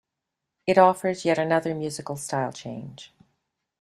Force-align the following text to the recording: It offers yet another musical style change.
It 0.65 0.79
offers 0.79 1.25
yet 1.25 1.37
another 1.37 1.75
musical 1.75 2.15
style 2.17 2.51
change. 2.51 3.13